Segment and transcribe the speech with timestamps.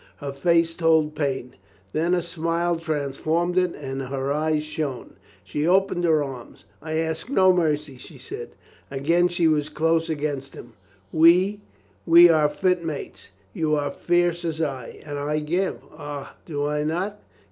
[0.15, 1.55] Her face told pain.
[1.93, 5.15] Then a smile transformed it and her eyes shone.
[5.43, 6.65] She opened her arms.
[6.81, 8.55] "I ask no mercy," she said.
[8.89, 10.73] Again she was close against him....
[11.11, 11.61] "We,
[12.07, 13.27] we are fit mates!
[13.53, 15.03] You are fierce as I.
[15.05, 15.77] And I give.
[15.95, 17.21] Ah, do I not?"